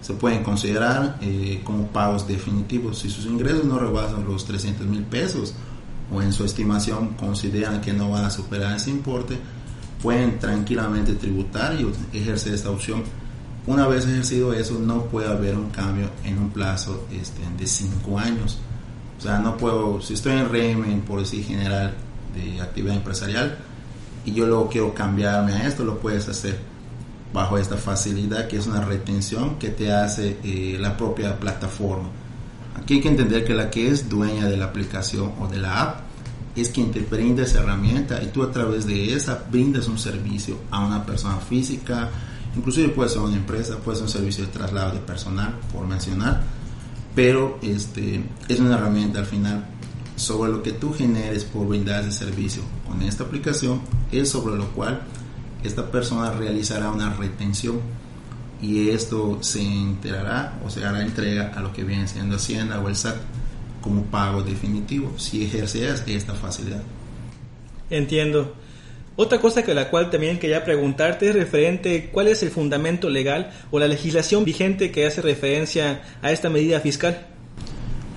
se 0.00 0.12
pueden 0.14 0.44
considerar 0.44 1.18
eh, 1.20 1.60
como 1.64 1.88
pagos 1.88 2.28
definitivos. 2.28 3.00
Si 3.00 3.10
sus 3.10 3.26
ingresos 3.26 3.64
no 3.64 3.78
rebasan 3.78 4.24
los 4.24 4.44
300 4.44 4.86
mil 4.86 5.02
pesos 5.02 5.54
o 6.12 6.22
en 6.22 6.32
su 6.32 6.44
estimación 6.44 7.14
consideran 7.14 7.80
que 7.80 7.92
no 7.92 8.10
van 8.10 8.26
a 8.26 8.30
superar 8.30 8.76
ese 8.76 8.90
importe, 8.90 9.38
pueden 10.04 10.38
tranquilamente 10.38 11.14
tributar 11.14 11.74
y 11.80 12.16
ejercer 12.16 12.52
esta 12.52 12.68
opción. 12.68 13.02
Una 13.66 13.88
vez 13.88 14.04
ejercido 14.04 14.52
eso, 14.52 14.78
no 14.78 15.04
puede 15.06 15.28
haber 15.28 15.56
un 15.56 15.70
cambio 15.70 16.10
en 16.22 16.38
un 16.38 16.50
plazo 16.50 17.06
este, 17.10 17.40
de 17.58 17.66
5 17.66 18.18
años. 18.18 18.58
O 19.18 19.22
sea, 19.22 19.38
no 19.38 19.56
puedo, 19.56 20.02
si 20.02 20.12
estoy 20.12 20.34
en 20.34 20.50
régimen, 20.50 21.00
por 21.00 21.20
decir 21.20 21.42
general, 21.42 21.94
de 22.34 22.60
actividad 22.60 22.96
empresarial 22.96 23.56
y 24.26 24.34
yo 24.34 24.46
luego 24.46 24.68
quiero 24.68 24.92
cambiarme 24.92 25.52
a 25.54 25.66
esto, 25.66 25.84
lo 25.84 25.98
puedes 25.98 26.28
hacer 26.28 26.58
bajo 27.32 27.56
esta 27.56 27.78
facilidad 27.78 28.46
que 28.46 28.58
es 28.58 28.66
una 28.66 28.84
retención 28.84 29.58
que 29.58 29.70
te 29.70 29.90
hace 29.90 30.36
eh, 30.44 30.76
la 30.78 30.98
propia 30.98 31.40
plataforma. 31.40 32.10
Aquí 32.76 32.94
hay 32.94 33.00
que 33.00 33.08
entender 33.08 33.42
que 33.46 33.54
la 33.54 33.70
que 33.70 33.88
es 33.88 34.10
dueña 34.10 34.50
de 34.50 34.58
la 34.58 34.66
aplicación 34.66 35.32
o 35.40 35.48
de 35.48 35.56
la 35.56 35.80
app 35.80 36.00
es 36.62 36.70
quien 36.70 36.92
te 36.92 37.00
brinda 37.00 37.42
esa 37.42 37.60
herramienta 37.60 38.22
y 38.22 38.26
tú 38.26 38.42
a 38.42 38.50
través 38.50 38.86
de 38.86 39.14
esa 39.14 39.44
brindas 39.50 39.88
un 39.88 39.98
servicio 39.98 40.58
a 40.70 40.84
una 40.84 41.04
persona 41.04 41.38
física 41.38 42.10
Inclusive 42.56 42.88
puede 42.90 43.10
ser 43.10 43.20
una 43.20 43.36
empresa, 43.36 43.78
puede 43.78 43.96
ser 43.96 44.06
un 44.06 44.12
servicio 44.12 44.46
de 44.46 44.52
traslado 44.52 44.92
de 44.92 45.00
personal, 45.00 45.58
por 45.72 45.86
mencionar, 45.86 46.42
pero 47.14 47.58
este, 47.62 48.24
es 48.48 48.60
una 48.60 48.76
herramienta 48.76 49.18
al 49.18 49.26
final 49.26 49.66
sobre 50.16 50.52
lo 50.52 50.62
que 50.62 50.72
tú 50.72 50.92
generes 50.92 51.44
por 51.44 51.66
brindar 51.66 52.04
ese 52.04 52.12
servicio 52.12 52.62
con 52.86 53.02
esta 53.02 53.24
aplicación, 53.24 53.80
es 54.12 54.30
sobre 54.30 54.56
lo 54.56 54.68
cual 54.68 55.02
esta 55.64 55.90
persona 55.90 56.30
realizará 56.30 56.90
una 56.90 57.12
retención 57.14 57.80
y 58.62 58.90
esto 58.90 59.38
se 59.42 59.62
enterará 59.62 60.60
o 60.64 60.70
se 60.70 60.84
hará 60.84 61.02
entrega 61.02 61.52
a 61.56 61.60
lo 61.60 61.72
que 61.72 61.82
viene 61.82 62.06
siendo 62.06 62.36
Hacienda 62.36 62.80
o 62.80 62.88
el 62.88 62.94
SAT 62.94 63.16
como 63.84 64.02
pago 64.04 64.42
definitivo 64.42 65.12
si 65.18 65.44
ejerces 65.44 66.02
esta 66.06 66.32
facilidad. 66.32 66.82
Entiendo. 67.90 68.54
Otra 69.14 69.38
cosa 69.38 69.62
que 69.62 69.74
la 69.74 69.90
cual 69.90 70.10
también 70.10 70.38
quería 70.38 70.64
preguntarte 70.64 71.28
es 71.28 71.34
referente 71.34 72.08
cuál 72.10 72.28
es 72.28 72.42
el 72.42 72.50
fundamento 72.50 73.10
legal 73.10 73.52
o 73.70 73.78
la 73.78 73.86
legislación 73.86 74.46
vigente 74.46 74.90
que 74.90 75.06
hace 75.06 75.20
referencia 75.20 76.02
a 76.22 76.32
esta 76.32 76.48
medida 76.48 76.80
fiscal. 76.80 77.26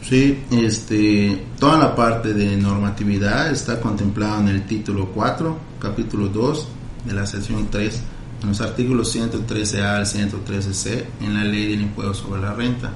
Sí, 0.02 0.40
este, 0.52 1.38
toda 1.60 1.78
la 1.78 1.94
parte 1.94 2.34
de 2.34 2.56
normatividad 2.56 3.52
está 3.52 3.82
contemplada 3.82 4.40
en 4.40 4.48
el 4.48 4.66
título 4.66 5.12
4, 5.14 5.58
capítulo 5.80 6.30
2 6.30 6.68
de 7.06 7.14
la 7.14 7.28
sección 7.28 7.68
3, 7.70 8.02
en 8.42 8.48
los 8.48 8.62
artículos 8.62 9.14
113A 9.14 9.98
al 9.98 10.06
113C 10.06 11.04
en 11.22 11.34
la 11.34 11.44
ley 11.44 11.72
del 11.72 11.82
impuesto 11.82 12.14
sobre 12.14 12.42
la 12.42 12.54
renta. 12.54 12.94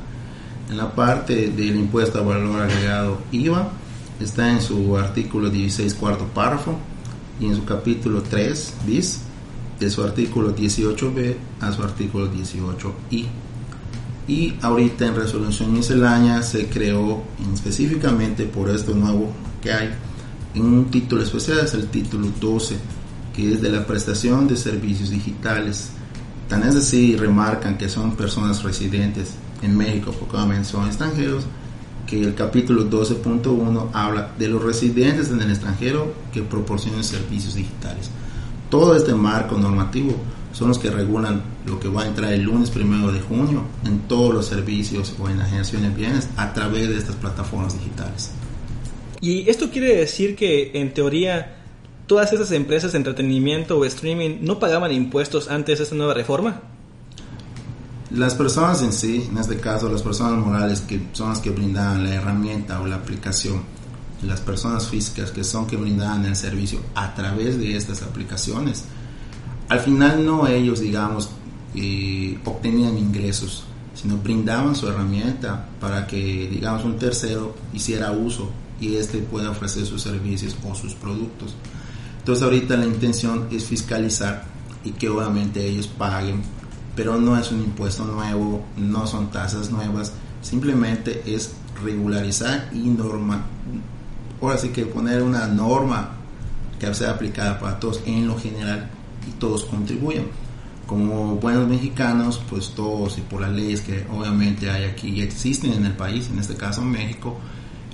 En 0.72 0.78
la 0.78 0.96
parte 0.96 1.50
del 1.50 1.76
impuesto 1.76 2.20
a 2.20 2.22
valor 2.22 2.62
agregado 2.62 3.18
IVA 3.34 3.70
está 4.22 4.50
en 4.50 4.62
su 4.62 4.96
artículo 4.96 5.50
16 5.50 5.94
cuarto 5.96 6.24
párrafo 6.28 6.78
y 7.42 7.48
en 7.48 7.58
su 7.58 7.66
capítulo 7.66 8.22
3 8.22 8.76
bis 8.88 9.20
de 9.82 9.90
su 9.90 10.02
artículo 10.02 10.56
18b 10.56 11.36
a 11.60 11.74
su 11.74 11.84
artículo 11.84 12.32
18i. 12.32 13.26
Y 14.30 14.54
ahorita 14.62 15.08
en 15.08 15.16
resolución 15.16 15.74
miscelánea 15.74 16.42
se 16.42 16.68
creó 16.68 17.22
específicamente 17.54 18.46
por 18.46 18.70
esto 18.70 18.96
nuevo 18.96 19.30
que 19.62 19.74
hay 19.74 19.90
en 20.56 20.64
un 20.64 20.86
título 20.86 21.22
especial, 21.22 21.60
es 21.66 21.74
el 21.74 21.88
título 21.88 22.30
12, 22.40 22.78
que 23.36 23.56
es 23.56 23.62
de 23.62 23.72
la 23.72 23.86
prestación 23.86 24.48
de 24.48 24.56
servicios 24.56 25.10
digitales. 25.10 25.90
Tan 26.48 26.64
es 26.64 26.76
así, 26.76 27.18
remarcan 27.18 27.78
que 27.78 27.90
son 27.90 28.16
personas 28.16 28.64
residentes 28.64 29.34
en 29.62 29.78
México, 29.78 30.14
porque 30.20 30.64
son 30.64 30.88
extranjeros, 30.88 31.46
que 32.08 32.22
el 32.22 32.36
capítulo 32.36 32.90
12.1 32.90 33.90
habla 33.94 34.32
de 34.38 34.48
los 34.48 34.62
residentes 34.62 35.30
en 35.30 35.42
el 35.42 35.50
extranjero 35.50 36.14
que 36.34 36.42
proporcionan 36.42 37.04
servicios 37.04 37.56
digitales. 37.56 38.10
Todo 38.70 38.96
este 38.96 39.14
marco 39.14 39.58
normativo 39.58 40.16
son 40.54 40.70
los 40.70 40.80
que 40.80 40.90
regulan 40.90 41.42
lo 41.66 41.80
que 41.80 41.88
va 41.88 42.04
a 42.04 42.08
entrar 42.08 42.34
el 42.34 42.42
lunes 42.42 42.70
primero 42.70 43.12
de 43.12 43.22
junio 43.22 43.64
en 43.86 44.00
todos 44.02 44.34
los 44.34 44.46
servicios 44.46 45.16
o 45.20 45.30
en 45.30 45.40
la 45.40 45.46
generación 45.46 45.84
de 45.84 45.90
bienes 45.90 46.30
a 46.38 46.54
través 46.54 46.90
de 46.90 46.98
estas 46.98 47.16
plataformas 47.16 47.74
digitales. 47.74 48.32
Y 49.22 49.50
esto 49.50 49.70
quiere 49.70 49.96
decir 49.96 50.36
que 50.36 50.72
en 50.74 50.94
teoría 50.94 51.58
todas 52.08 52.34
esas 52.34 52.52
empresas 52.52 52.92
de 52.92 52.98
entretenimiento 52.98 53.78
o 53.78 53.86
streaming 53.86 54.40
no 54.42 54.60
pagaban 54.60 54.92
impuestos 54.92 55.50
antes 55.50 55.78
de 55.78 55.84
esta 55.84 55.96
nueva 55.96 56.14
reforma. 56.14 56.62
Las 58.14 58.36
personas 58.36 58.82
en 58.82 58.92
sí, 58.92 59.28
en 59.32 59.38
este 59.38 59.58
caso 59.58 59.88
las 59.88 60.02
personas 60.02 60.46
morales 60.46 60.82
que 60.82 61.02
son 61.14 61.30
las 61.30 61.40
que 61.40 61.50
brindaban 61.50 62.04
la 62.04 62.16
herramienta 62.16 62.82
o 62.82 62.86
la 62.86 62.96
aplicación, 62.96 63.62
las 64.24 64.42
personas 64.42 64.90
físicas 64.90 65.32
que 65.32 65.46
son 65.46 65.66
que 65.66 65.78
brindaban 65.78 66.26
el 66.26 66.36
servicio 66.36 66.82
a 66.94 67.16
través 67.16 67.58
de 67.58 67.78
estas 67.78 68.02
aplicaciones, 68.02 68.84
al 69.70 69.80
final 69.80 70.26
no 70.26 70.46
ellos, 70.46 70.82
digamos, 70.82 71.30
eh, 71.74 72.38
obtenían 72.44 72.98
ingresos, 72.98 73.64
sino 73.96 74.18
brindaban 74.18 74.76
su 74.76 74.90
herramienta 74.90 75.70
para 75.80 76.06
que, 76.06 76.50
digamos, 76.52 76.84
un 76.84 76.98
tercero 76.98 77.56
hiciera 77.74 78.12
uso 78.12 78.50
y 78.82 78.96
éste 78.96 79.20
pueda 79.20 79.52
ofrecer 79.52 79.86
sus 79.86 80.02
servicios 80.02 80.58
o 80.70 80.76
sus 80.76 80.96
productos. 80.96 81.56
Entonces 82.20 82.44
ahorita 82.44 82.76
la 82.76 82.86
intención 82.86 83.48
es 83.52 83.64
fiscalizar 83.64 84.44
y 84.84 84.92
que 84.92 85.08
obviamente 85.08 85.66
ellos 85.66 85.88
paguen 85.88 86.42
pero 86.96 87.20
no 87.20 87.38
es 87.38 87.52
un 87.52 87.62
impuesto 87.62 88.06
nuevo, 88.06 88.64
no 88.78 89.08
son 89.08 89.32
tasas 89.32 89.72
nuevas, 89.72 90.14
simplemente 90.42 91.24
es 91.26 91.54
regularizar 91.84 92.70
y 92.74 92.80
norma, 92.80 93.44
ahora 94.42 94.58
sí 94.58 94.70
que 94.70 94.86
poner 94.86 95.22
una 95.22 95.48
norma 95.48 96.12
que 96.80 96.94
sea 96.94 97.12
aplicada 97.12 97.60
para 97.60 97.80
todos 97.80 98.02
en 98.06 98.28
lo 98.28 98.38
general 98.38 98.90
y 99.28 99.32
todos 99.34 99.66
contribuyen. 99.66 100.28
Como 100.88 101.36
buenos 101.36 101.68
mexicanos, 101.68 102.42
pues 102.50 102.72
todos 102.72 103.18
y 103.18 103.22
por 103.22 103.42
las 103.42 103.52
leyes 103.52 103.82
que 103.82 104.06
obviamente 104.12 104.70
hay 104.70 104.86
aquí 104.86 105.10
y 105.10 105.22
existen 105.22 105.74
en 105.74 105.86
el 105.86 105.94
país, 105.94 106.30
en 106.30 106.40
este 106.40 106.56
caso 106.56 106.82
México, 106.82 107.38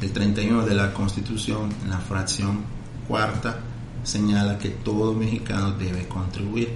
el 0.01 0.11
31 0.11 0.65
de 0.65 0.73
la 0.73 0.93
Constitución, 0.93 1.69
en 1.83 1.89
la 1.89 1.99
fracción 1.99 2.61
cuarta, 3.07 3.59
señala 4.03 4.57
que 4.57 4.69
todo 4.69 5.13
mexicano 5.13 5.71
debe 5.71 6.07
contribuir. 6.07 6.69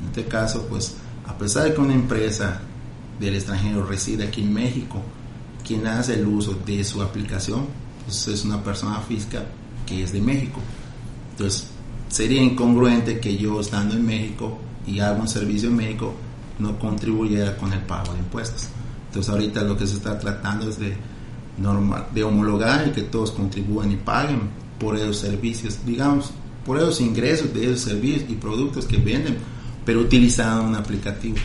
En 0.00 0.06
este 0.06 0.24
caso, 0.24 0.66
pues 0.68 0.96
a 1.28 1.36
pesar 1.36 1.64
de 1.64 1.74
que 1.74 1.80
una 1.80 1.94
empresa 1.94 2.60
del 3.20 3.34
extranjero 3.34 3.84
reside 3.84 4.24
aquí 4.24 4.42
en 4.42 4.52
México, 4.52 5.02
quien 5.64 5.86
hace 5.86 6.14
el 6.14 6.26
uso 6.26 6.58
de 6.66 6.82
su 6.82 7.02
aplicación 7.02 7.66
pues 8.04 8.26
es 8.28 8.44
una 8.46 8.64
persona 8.64 9.00
física 9.00 9.44
que 9.86 10.02
es 10.02 10.12
de 10.12 10.20
México. 10.20 10.60
Entonces, 11.32 11.68
sería 12.08 12.42
incongruente 12.42 13.20
que 13.20 13.36
yo 13.36 13.60
estando 13.60 13.94
en 13.94 14.06
México 14.06 14.58
y 14.86 15.00
hago 15.00 15.20
un 15.20 15.28
servicio 15.28 15.68
en 15.68 15.76
México 15.76 16.14
no 16.58 16.78
contribuyera 16.78 17.56
con 17.58 17.70
el 17.72 17.80
pago 17.80 18.14
de 18.14 18.20
impuestos. 18.20 18.68
Entonces, 19.08 19.30
ahorita 19.30 19.62
lo 19.62 19.76
que 19.76 19.86
se 19.86 19.96
está 19.96 20.18
tratando 20.18 20.70
es 20.70 20.78
de, 20.78 20.96
de 22.14 22.24
homologar 22.24 22.88
y 22.88 22.92
que 22.92 23.02
todos 23.02 23.30
contribuyan 23.32 23.92
y 23.92 23.96
paguen 23.96 24.40
por 24.80 24.96
esos 24.96 25.18
servicios, 25.18 25.80
digamos, 25.84 26.30
por 26.64 26.78
esos 26.78 27.00
ingresos 27.02 27.52
de 27.52 27.64
esos 27.64 27.80
servicios 27.80 28.24
y 28.30 28.34
productos 28.34 28.86
que 28.86 28.96
venden 28.96 29.36
pero 29.88 30.00
utilizando 30.00 30.64
un 30.64 30.74
aplicativo. 30.74 31.38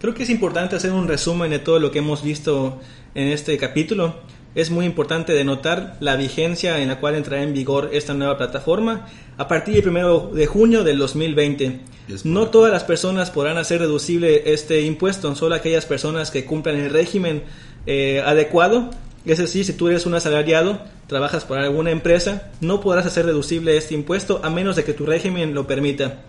Creo 0.00 0.14
que 0.14 0.22
es 0.22 0.30
importante 0.30 0.74
hacer 0.74 0.90
un 0.90 1.06
resumen 1.06 1.50
de 1.50 1.58
todo 1.58 1.78
lo 1.80 1.90
que 1.90 1.98
hemos 1.98 2.22
visto 2.22 2.80
en 3.14 3.28
este 3.28 3.58
capítulo. 3.58 4.14
Es 4.54 4.70
muy 4.70 4.86
importante 4.86 5.34
denotar 5.34 5.98
la 6.00 6.16
vigencia 6.16 6.80
en 6.80 6.88
la 6.88 6.98
cual 6.98 7.14
entrará 7.14 7.42
en 7.42 7.52
vigor 7.52 7.90
esta 7.92 8.14
nueva 8.14 8.38
plataforma 8.38 9.06
a 9.36 9.48
partir 9.48 9.74
del 9.74 9.86
1 9.86 10.28
de 10.28 10.46
junio 10.46 10.82
del 10.82 10.96
2020. 10.96 11.80
No 12.24 12.48
todas 12.48 12.72
las 12.72 12.84
personas 12.84 13.30
podrán 13.30 13.58
hacer 13.58 13.82
deducible 13.82 14.50
este 14.54 14.80
impuesto, 14.80 15.34
solo 15.34 15.54
aquellas 15.54 15.84
personas 15.84 16.30
que 16.30 16.46
cumplan 16.46 16.76
el 16.76 16.88
régimen 16.88 17.42
eh, 17.84 18.22
adecuado. 18.24 18.88
Es 19.26 19.36
decir, 19.36 19.66
si 19.66 19.74
tú 19.74 19.88
eres 19.88 20.06
un 20.06 20.14
asalariado, 20.14 20.80
trabajas 21.06 21.44
para 21.44 21.64
alguna 21.64 21.90
empresa, 21.90 22.50
no 22.62 22.80
podrás 22.80 23.04
hacer 23.04 23.26
deducible 23.26 23.76
este 23.76 23.92
impuesto 23.92 24.40
a 24.42 24.48
menos 24.48 24.74
de 24.74 24.84
que 24.84 24.94
tu 24.94 25.04
régimen 25.04 25.52
lo 25.52 25.66
permita. 25.66 26.22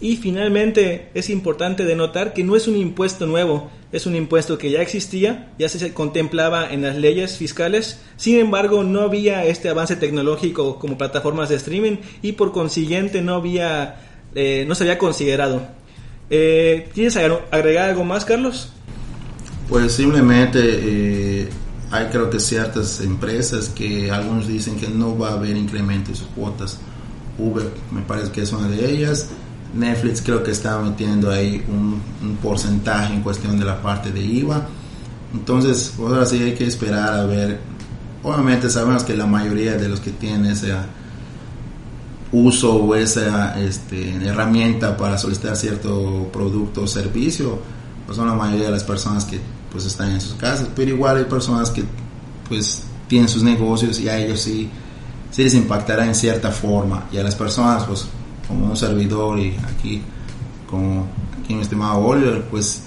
Y 0.00 0.16
finalmente 0.16 1.10
es 1.14 1.28
importante 1.28 1.84
denotar 1.84 2.32
que 2.32 2.44
no 2.44 2.54
es 2.54 2.68
un 2.68 2.76
impuesto 2.76 3.26
nuevo, 3.26 3.68
es 3.90 4.06
un 4.06 4.14
impuesto 4.14 4.56
que 4.56 4.70
ya 4.70 4.80
existía, 4.80 5.52
ya 5.58 5.68
se 5.68 5.92
contemplaba 5.92 6.72
en 6.72 6.82
las 6.82 6.96
leyes 6.96 7.36
fiscales, 7.36 8.00
sin 8.16 8.38
embargo 8.38 8.84
no 8.84 9.00
había 9.00 9.44
este 9.44 9.68
avance 9.68 9.96
tecnológico 9.96 10.78
como 10.78 10.96
plataformas 10.96 11.48
de 11.48 11.56
streaming 11.56 11.96
y 12.22 12.32
por 12.32 12.52
consiguiente 12.52 13.22
no 13.22 13.34
había, 13.34 13.96
eh, 14.36 14.64
no 14.68 14.76
se 14.76 14.84
había 14.84 14.98
considerado. 14.98 15.62
Eh, 16.30 16.88
¿Quieres 16.94 17.16
agregar 17.16 17.90
algo 17.90 18.04
más, 18.04 18.24
Carlos? 18.24 18.70
Pues 19.68 19.92
simplemente 19.94 20.60
eh, 20.62 21.48
hay 21.90 22.06
creo 22.06 22.30
que 22.30 22.38
ciertas 22.38 23.00
empresas 23.00 23.68
que 23.68 24.12
algunos 24.12 24.46
dicen 24.46 24.76
que 24.76 24.86
no 24.86 25.18
va 25.18 25.30
a 25.30 25.32
haber 25.32 25.56
incremento 25.56 26.12
de 26.12 26.18
sus 26.18 26.28
cuotas. 26.28 26.78
Uber 27.36 27.68
me 27.90 28.02
parece 28.02 28.30
que 28.30 28.42
es 28.42 28.52
una 28.52 28.68
de 28.68 28.90
ellas 28.90 29.30
Netflix 29.74 30.22
creo 30.22 30.42
que 30.42 30.50
está 30.50 30.78
metiendo 30.78 31.30
ahí 31.30 31.64
un, 31.68 32.00
porcentaje 32.42 33.14
en 33.14 33.22
cuestión 33.22 33.58
de 33.58 33.64
la 33.64 33.80
parte 33.82 34.10
de 34.10 34.20
IVA. 34.20 34.66
Entonces, 35.34 35.94
ahora 35.98 36.24
sí 36.24 36.42
hay 36.42 36.54
que 36.54 36.66
esperar 36.66 37.14
a 37.14 37.24
ver. 37.24 37.60
Obviamente 38.22 38.70
sabemos 38.70 39.04
que 39.04 39.16
la 39.16 39.26
mayoría 39.26 39.76
de 39.76 39.88
los 39.88 40.00
que 40.00 40.10
tienen 40.10 40.46
ese 40.46 40.74
uso 42.32 42.76
o 42.76 42.94
esa 42.94 43.58
este, 43.60 44.14
herramienta 44.26 44.96
para 44.96 45.16
solicitar 45.16 45.56
cierto 45.56 46.28
producto 46.32 46.82
o 46.82 46.86
servicio, 46.86 47.58
pues 48.06 48.16
son 48.16 48.26
la 48.26 48.34
mayoría 48.34 48.66
de 48.66 48.72
las 48.72 48.84
personas 48.84 49.24
que 49.24 49.40
pues 49.70 49.84
están 49.84 50.12
en 50.12 50.20
sus 50.20 50.34
casas, 50.34 50.68
pero 50.74 50.90
igual 50.90 51.18
hay 51.18 51.24
personas 51.24 51.70
que 51.70 51.84
pues 52.48 52.84
tienen 53.06 53.28
sus 53.28 53.42
negocios 53.42 54.00
y 54.00 54.08
a 54.08 54.18
ellos 54.18 54.40
sí, 54.40 54.68
sí 55.30 55.44
les 55.44 55.54
impactará 55.54 56.06
en 56.06 56.14
cierta 56.14 56.50
forma 56.50 57.06
y 57.12 57.18
a 57.18 57.22
las 57.22 57.34
personas 57.34 57.84
pues 57.84 58.06
como 58.48 58.66
un 58.66 58.76
servidor 58.76 59.38
y 59.38 59.54
aquí 59.72 60.02
como 60.68 61.06
aquí 61.40 61.54
mi 61.54 61.62
estimado 61.62 61.98
Oliver, 61.98 62.44
pues 62.50 62.82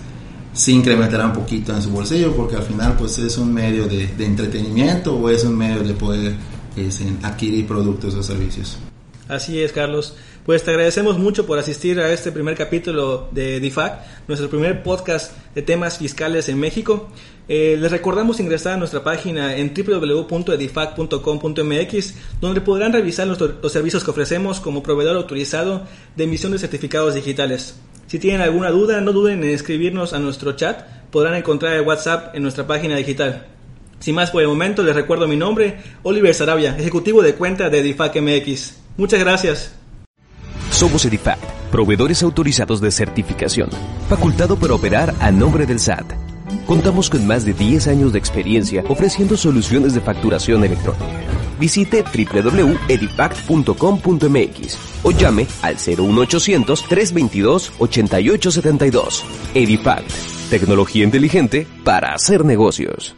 sí 0.54 0.74
incrementará 0.74 1.28
un 1.28 1.34
poquito 1.34 1.74
en 1.74 1.82
su 1.82 1.90
bolsillo 1.90 2.36
porque 2.36 2.56
al 2.56 2.64
final 2.64 2.96
pues 2.98 3.18
es 3.18 3.38
un 3.38 3.54
medio 3.54 3.88
de, 3.88 4.10
entretenimiento 4.20 5.16
o 5.16 5.30
es 5.30 5.44
un 5.44 5.58
medio 5.58 5.84
de 5.84 5.94
poder 5.94 6.36
adquirir 7.24 7.68
productos 7.68 8.14
o 8.16 8.24
servicios. 8.24 8.78
Así 9.32 9.64
es, 9.64 9.72
Carlos. 9.72 10.14
Pues 10.46 10.62
te 10.64 10.72
agradecemos 10.72 11.18
mucho 11.18 11.46
por 11.46 11.58
asistir 11.58 12.02
a 12.02 12.12
este 12.12 12.34
primer 12.34 12.58
capítulo 12.58 13.30
de 13.32 13.62
DIFAC, 13.62 14.28
nuestro 14.28 14.50
primer 14.50 14.84
podcast 14.84 15.32
de 15.56 15.62
temas 15.62 16.00
fiscales 16.00 16.50
en 16.50 16.60
México. 16.60 17.08
Eh, 17.48 17.78
les 17.80 17.92
recordamos 17.92 18.42
ingresar 18.42 18.74
a 18.74 18.78
nuestra 18.78 19.06
página 19.06 19.56
en 19.56 19.74
www.edifac.com.mx, 19.74 22.14
donde 22.42 22.60
podrán 22.60 22.92
revisar 22.92 23.26
los, 23.26 23.40
servicios 23.72 24.04
que 24.04 24.12
ofrecemos 24.12 24.60
como 24.60 24.84
proveedor 24.84 25.16
autorizado 25.16 25.88
de 26.18 26.26
emisión 26.26 26.52
de 26.52 26.60
certificados 26.60 27.16
digitales. 27.16 27.80
Si 28.08 28.20
tienen 28.20 28.42
alguna 28.42 28.70
duda, 28.70 29.00
no 29.00 29.14
duden 29.14 29.46
en 29.46 29.52
escribirnos 29.52 30.12
a 30.12 30.20
nuestro 30.20 30.58
chat. 30.58 30.82
Podrán 31.10 31.36
encontrar 31.36 31.78
el 31.78 31.88
WhatsApp 31.88 32.36
en 32.36 32.44
nuestra 32.44 32.68
página 32.68 32.98
digital. 32.98 33.48
Sin 34.00 34.14
más 34.14 34.30
por 34.30 34.42
el 34.42 34.50
momento, 34.50 34.84
les 34.84 34.94
recuerdo 34.94 35.26
mi 35.26 35.38
nombre, 35.38 35.78
Oliver 36.04 36.34
Sarabia, 36.34 36.78
ejecutivo 36.78 37.22
de 37.22 37.36
cuenta 37.36 37.70
de 37.70 37.80
Edifac 37.80 38.20
MX. 38.20 38.81
Muchas 39.02 39.20
gracias. 39.20 39.74
Somos 40.70 41.04
Edifac, 41.06 41.40
proveedores 41.72 42.22
autorizados 42.22 42.80
de 42.82 42.92
certificación, 42.92 43.72
facultado 44.08 44.58
para 44.58 44.76
operar 44.76 45.16
a 45.20 45.32
nombre 45.32 45.66
del 45.66 45.80
SAT. 45.80 46.06
Contamos 46.68 47.10
con 47.10 47.26
más 47.26 47.44
de 47.44 47.54
10 47.54 47.88
años 47.88 48.14
de 48.14 48.20
experiencia 48.20 48.84
ofreciendo 48.90 49.38
soluciones 49.38 49.96
de 49.96 50.02
facturación 50.02 50.64
electrónica. 50.64 51.04
Visite 51.60 52.04
www.edifact.com.mx 52.04 54.78
o 55.02 55.10
llame 55.10 55.48
al 55.64 55.78
01800 55.78 56.86
322 56.88 57.72
8872. 57.80 59.24
Edifact, 59.56 60.12
tecnología 60.52 61.06
inteligente 61.06 61.66
para 61.84 62.14
hacer 62.14 62.46
negocios. 62.46 63.16